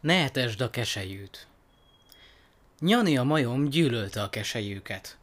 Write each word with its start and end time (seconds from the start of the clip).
Ne 0.00 0.22
etesd 0.22 0.60
a 0.60 0.70
keselyűt. 0.70 1.46
Nyani 2.80 3.16
a 3.16 3.22
majom 3.22 3.68
gyűlölte 3.68 4.22
a 4.22 4.30
keselyűket. 4.30 5.16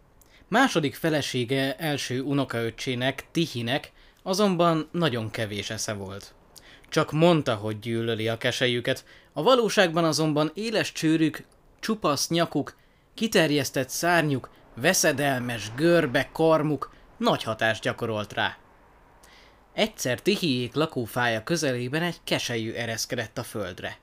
Második 0.47 0.95
felesége 0.95 1.75
első 1.75 2.21
unokaöccsének, 2.21 3.25
Tihinek 3.31 3.91
azonban 4.23 4.89
nagyon 4.91 5.31
kevés 5.31 5.69
esze 5.69 5.93
volt. 5.93 6.33
Csak 6.89 7.11
mondta, 7.11 7.55
hogy 7.55 7.79
gyűlöli 7.79 8.27
a 8.27 8.37
keselyüket, 8.37 9.05
a 9.33 9.43
valóságban 9.43 10.03
azonban 10.03 10.51
éles 10.53 10.91
csőrük, 10.91 11.43
csupasz 11.79 12.29
nyakuk, 12.29 12.75
kiterjesztett 13.13 13.89
szárnyuk, 13.89 14.49
veszedelmes 14.73 15.71
görbe 15.75 16.29
karmuk 16.31 16.93
nagy 17.17 17.43
hatást 17.43 17.81
gyakorolt 17.81 18.33
rá. 18.33 18.57
Egyszer 19.73 20.21
Tihiék 20.21 20.73
lakófája 20.73 21.43
közelében 21.43 22.01
egy 22.01 22.17
keselyű 22.23 22.71
ereszkedett 22.71 23.37
a 23.37 23.43
földre. 23.43 23.97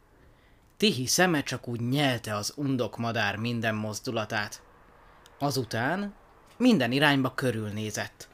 Tihi 0.83 1.07
szeme 1.07 1.43
csak 1.43 1.69
úgy 1.69 1.81
nyelte 1.81 2.35
az 2.35 2.53
undok 2.57 2.97
madár 2.97 3.37
minden 3.37 3.75
mozdulatát. 3.75 4.63
Azután 5.39 6.15
minden 6.57 6.93
irányba 6.93 7.35
körülnézett. 7.35 8.29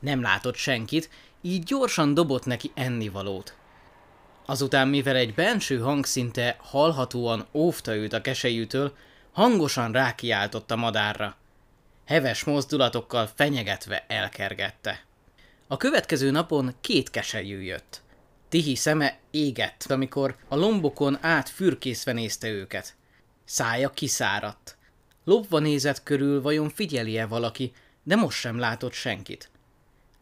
Nem 0.00 0.22
látott 0.22 0.54
senkit, 0.54 1.10
így 1.42 1.62
gyorsan 1.62 2.14
dobott 2.14 2.44
neki 2.44 2.70
ennivalót. 2.74 3.56
Azután, 4.46 4.88
mivel 4.88 5.16
egy 5.16 5.34
benső 5.34 5.78
hang 5.78 6.04
szinte 6.04 6.56
hallhatóan 6.60 7.46
óvta 7.52 7.94
őt 7.94 8.12
a 8.12 8.20
keselyűtől, 8.20 8.96
hangosan 9.32 9.92
rákiáltott 9.92 10.70
a 10.70 10.76
madárra. 10.76 11.36
Heves 12.06 12.44
mozdulatokkal 12.44 13.30
fenyegetve 13.34 14.04
elkergette. 14.08 15.04
A 15.66 15.76
következő 15.76 16.30
napon 16.30 16.74
két 16.80 17.10
keselyű 17.10 17.60
jött. 17.60 18.02
Tihi 18.50 18.74
szeme 18.74 19.18
égett, 19.30 19.84
amikor 19.88 20.36
a 20.48 20.56
lombokon 20.56 21.18
át 21.24 21.48
fürkészve 21.48 22.12
nézte 22.12 22.48
őket. 22.48 22.94
Szája 23.44 23.90
kiszáradt. 23.90 24.76
Lopva 25.24 25.58
nézett 25.58 26.02
körül, 26.02 26.42
vajon 26.42 26.70
figyeli-e 26.70 27.26
valaki, 27.26 27.72
de 28.02 28.16
most 28.16 28.38
sem 28.38 28.58
látott 28.58 28.92
senkit. 28.92 29.50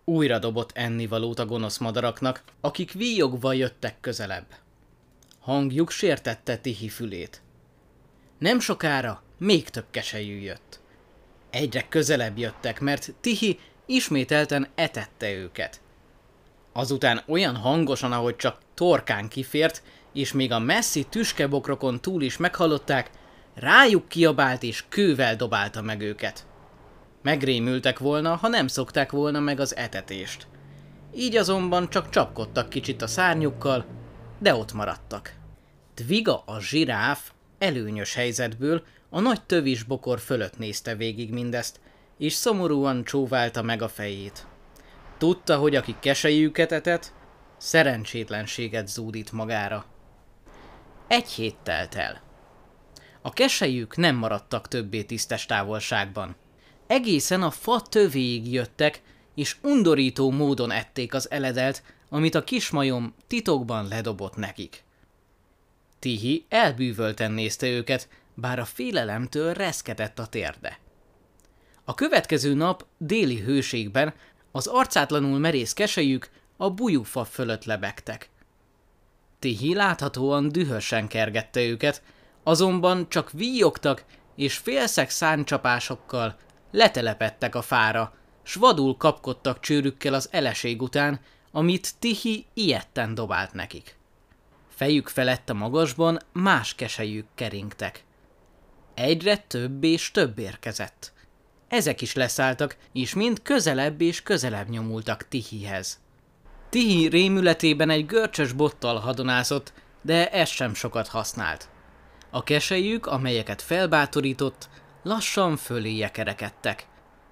Újra 0.05 0.39
dobott 0.39 0.71
ennivalót 0.75 1.39
a 1.39 1.47
gonosz 1.47 1.79
madaraknak, 1.79 2.43
akik 2.61 2.93
víjogva 2.93 3.53
jöttek 3.53 4.01
közelebb. 4.01 4.47
Hangjuk 5.39 5.91
sértette 5.91 6.57
Tihi 6.57 6.89
fülét. 6.89 7.43
Nem 8.39 8.61
sokára 8.61 9.23
még 9.39 9.69
több 9.69 9.87
keselyű 9.91 10.39
jött. 10.39 10.81
Egyre 11.51 11.89
közelebb 11.89 12.39
jöttek, 12.39 12.81
mert 12.81 13.15
Tihi 13.21 13.59
ismételten 13.87 14.69
etette 14.75 15.33
őket. 15.33 15.81
Azután 16.79 17.23
olyan 17.27 17.57
hangosan, 17.57 18.13
ahogy 18.13 18.37
csak 18.37 18.59
torkán 18.75 19.29
kifért, 19.29 19.83
és 20.13 20.33
még 20.33 20.53
a 20.53 20.59
messzi 20.59 21.05
tüskebokrokon 21.05 22.01
túl 22.01 22.23
is 22.23 22.37
meghallották, 22.37 23.11
rájuk 23.55 24.09
kiabált 24.09 24.63
és 24.63 24.85
kővel 24.89 25.37
dobálta 25.37 25.83
meg 25.83 26.01
őket. 26.01 26.47
Megrémültek 27.23 27.99
volna, 27.99 28.37
ha 28.37 28.49
nem 28.49 28.67
szokták 28.67 29.13
volna 29.13 29.41
meg 29.41 29.61
az 29.61 29.77
etetést. 29.77 30.47
Így 31.15 31.37
azonban 31.37 31.89
csak 31.91 32.11
csapkodtak 32.11 32.69
kicsit 32.69 33.03
a 33.03 33.07
szárnyukkal, 33.07 33.85
de 34.39 34.55
ott 34.55 34.73
maradtak. 34.73 35.35
Tviga 35.95 36.43
a 36.47 36.61
zsiráf 36.61 37.31
előnyös 37.59 38.15
helyzetből 38.15 38.83
a 39.11 39.21
nagy 39.21 39.43
tövis 39.43 39.83
bokor 39.83 40.19
fölött 40.19 40.59
nézte 40.59 40.95
végig 40.95 41.33
mindezt, 41.33 41.81
és 42.19 42.33
szomorúan 42.33 43.05
csóválta 43.05 43.63
meg 43.63 43.83
a 43.83 43.89
fejét. 43.89 44.47
Tudta, 45.19 45.57
hogy 45.57 45.77
aki 45.77 45.97
kesejűket 46.01 46.73
etett, 46.73 47.13
szerencsétlenséget 47.57 48.89
zúdít 48.89 49.33
magára. 49.33 49.85
Egy 51.07 51.29
hét 51.29 51.57
telt 51.63 51.95
el. 51.95 52.23
A 53.23 53.31
kesejük 53.31 53.97
nem 53.97 54.17
maradtak 54.17 54.69
többé 54.69 55.03
tisztes 55.03 55.47
távolságban. 55.47 56.37
Egészen 56.87 57.43
a 57.43 57.51
fa 57.51 57.81
tövéig 57.81 58.53
jöttek, 58.53 59.03
és 59.35 59.57
undorító 59.63 60.31
módon 60.31 60.71
ették 60.71 61.15
az 61.15 61.31
eledelt, 61.31 61.83
amit 62.09 62.35
a 62.35 62.45
kismajom 62.45 63.15
titokban 63.27 63.89
ledobott 63.89 64.37
nekik. 64.37 64.85
Tihi 65.99 66.45
elbűvölten 66.49 67.33
nézte 67.33 67.67
őket, 67.67 68.09
bár 68.35 68.59
a 68.59 68.65
félelemtől 68.65 69.55
reszketett 69.55 70.19
a 70.19 70.27
térde. 70.27 70.79
A 71.85 71.95
következő 71.95 72.55
nap 72.55 72.87
déli 72.99 73.41
hőségben 73.41 74.15
az 74.53 74.67
arcátlanul 74.67 75.39
merész 75.39 75.73
kesejük 75.73 76.31
a 76.57 76.71
bujúfa 76.71 77.25
fölött 77.25 77.65
lebegtek. 77.65 78.31
Tihi 79.39 79.75
láthatóan 79.75 80.49
dühösen 80.49 81.09
kergette 81.09 81.61
őket, 81.61 82.03
azonban 82.43 83.09
csak 83.09 83.31
víjogtak 83.31 84.05
és 84.37 84.57
félszeg 84.57 85.11
száncsapásokkal 85.11 86.37
letelepettek 86.71 87.55
a 87.55 87.63
fára, 87.63 88.13
s 88.43 88.55
vadul 88.55 88.97
kapkodtak 88.97 89.61
csőrükkel 89.61 90.15
az 90.15 90.29
eleség 90.31 90.83
után, 90.83 91.21
amit 91.51 91.95
Tihi 91.99 92.47
ilyetten 92.55 93.15
dobált 93.15 93.53
nekik. 93.53 93.97
Fejük 94.69 95.09
felett 95.09 95.49
a 95.49 95.55
magasban 95.55 96.19
más 96.33 96.75
kesejük 96.75 97.27
keringtek. 97.35 98.05
Egyre 98.95 99.37
több 99.37 99.85
és 99.85 100.11
több 100.11 100.39
érkezett. 100.39 101.13
Ezek 101.69 102.01
is 102.01 102.15
leszálltak, 102.15 102.77
és 102.93 103.15
mind 103.15 103.43
közelebb 103.43 104.01
és 104.01 104.23
közelebb 104.23 104.69
nyomultak 104.69 105.29
Tihihez. 105.29 106.01
Tihi 106.69 107.09
rémületében 107.09 107.91
egy 107.91 108.07
görcsös 108.07 108.53
bottal 108.53 108.99
hadonászott, 108.99 109.73
de 110.03 110.31
ez 110.31 110.49
sem 110.49 110.75
sokat 110.75 111.09
használt. 111.09 111.69
A 112.31 112.43
kesejük, 112.43 113.07
amelyeket 113.07 113.63
felbátorított, 113.63 114.69
lassan 115.03 115.57
föléje 115.57 116.11
kerekedtek. 116.11 116.87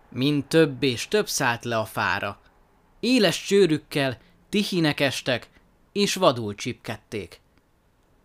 Mind 0.09 0.45
több 0.45 0.83
és 0.83 1.09
több 1.09 1.29
szállt 1.29 1.65
le 1.65 1.79
a 1.79 1.85
fára. 1.85 2.41
Éles 3.01 3.45
csőrükkel 3.45 4.19
Tihinek 4.49 5.01
estek, 5.01 5.49
és 5.93 6.15
vadul 6.15 6.55
csipkedték. 6.55 7.41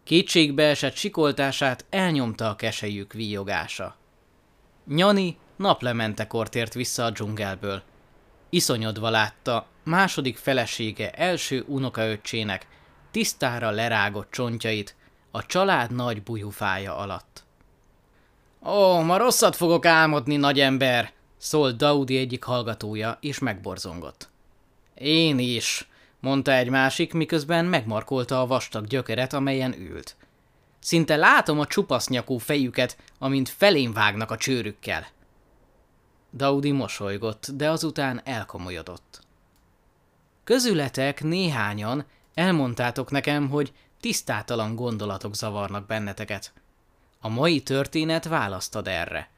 Kétségbe 0.03 0.63
esett 0.63 0.95
sikoltását 0.95 1.85
elnyomta 1.89 2.49
a 2.49 2.55
kesejük 2.55 3.13
víjogása. 3.13 3.95
Nyani 4.87 5.37
naplementekor 5.61 6.49
tért 6.49 6.73
vissza 6.73 7.05
a 7.05 7.09
dzsungelből. 7.09 7.81
Iszonyodva 8.49 9.09
látta 9.09 9.65
második 9.83 10.37
felesége 10.37 11.11
első 11.11 11.63
unokaöccsének 11.67 12.67
tisztára 13.11 13.69
lerágott 13.69 14.31
csontjait 14.31 14.95
a 15.31 15.45
család 15.45 15.95
nagy 15.95 16.23
bujufája 16.23 16.97
alatt. 16.97 17.43
Ó, 18.65 18.99
ma 18.99 19.17
rosszat 19.17 19.55
fogok 19.55 19.85
álmodni, 19.85 20.35
nagy 20.35 20.59
ember, 20.59 21.11
szólt 21.37 21.77
Daudi 21.77 22.17
egyik 22.17 22.43
hallgatója, 22.43 23.17
és 23.21 23.39
megborzongott. 23.39 24.29
Én 24.95 25.39
is, 25.39 25.87
mondta 26.19 26.51
egy 26.51 26.69
másik, 26.69 27.13
miközben 27.13 27.65
megmarkolta 27.65 28.41
a 28.41 28.47
vastag 28.47 28.87
gyökeret, 28.87 29.33
amelyen 29.33 29.73
ült. 29.79 30.15
Szinte 30.79 31.15
látom 31.15 31.59
a 31.59 31.65
csupasznyakú 31.65 32.37
fejüket, 32.37 32.97
amint 33.19 33.49
felén 33.49 33.93
vágnak 33.93 34.31
a 34.31 34.37
csőrükkel. 34.37 35.07
Daudi 36.33 36.71
mosolygott, 36.71 37.47
de 37.53 37.69
azután 37.69 38.21
elkomolyodott. 38.23 39.21
Közületek 40.43 41.23
néhányan 41.23 42.05
elmondtátok 42.33 43.11
nekem, 43.11 43.49
hogy 43.49 43.73
tisztátalan 43.99 44.75
gondolatok 44.75 45.35
zavarnak 45.35 45.85
benneteket. 45.85 46.53
A 47.19 47.29
mai 47.29 47.61
történet 47.61 48.25
választad 48.25 48.87
erre. 48.87 49.29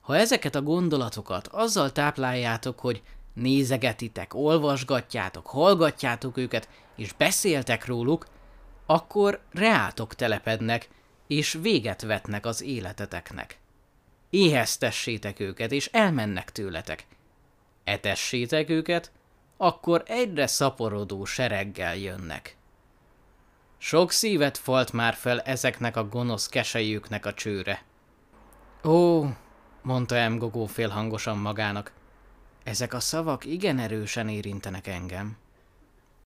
Ha 0.00 0.16
ezeket 0.16 0.54
a 0.54 0.62
gondolatokat 0.62 1.46
azzal 1.46 1.92
tápláljátok, 1.92 2.78
hogy 2.80 3.02
nézegetitek, 3.32 4.34
olvasgatjátok, 4.34 5.46
hallgatjátok 5.46 6.36
őket, 6.36 6.68
és 6.96 7.12
beszéltek 7.12 7.86
róluk, 7.86 8.26
akkor 8.86 9.40
reátok 9.52 10.14
telepednek, 10.14 10.88
és 11.26 11.58
véget 11.62 12.02
vetnek 12.02 12.46
az 12.46 12.62
életeteknek. 12.62 13.58
Éheztessétek 14.30 15.40
őket, 15.40 15.72
és 15.72 15.86
elmennek 15.86 16.52
tőletek. 16.52 17.06
Etessétek 17.84 18.68
őket, 18.68 19.12
akkor 19.56 20.02
egyre 20.06 20.46
szaporodó 20.46 21.24
sereggel 21.24 21.96
jönnek. 21.96 22.56
Sok 23.78 24.12
szívet 24.12 24.58
falt 24.58 24.92
már 24.92 25.14
fel 25.14 25.40
ezeknek 25.40 25.96
a 25.96 26.08
gonosz 26.08 26.48
kesejüknek 26.48 27.26
a 27.26 27.34
csőre. 27.34 27.82
Ó, 28.84 29.24
mondta 29.82 30.16
Emgogó 30.16 30.66
félhangosan 30.66 31.38
magának, 31.38 31.92
ezek 32.64 32.94
a 32.94 33.00
szavak 33.00 33.44
igen 33.44 33.78
erősen 33.78 34.28
érintenek 34.28 34.86
engem. 34.86 35.36